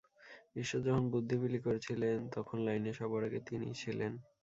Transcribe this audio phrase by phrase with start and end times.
[0.55, 4.11] ঈশ্বর যখন বুদ্ধি বিলি করছিলেন, তখন লাইনে সবার আগে তিনিই ছিলেন।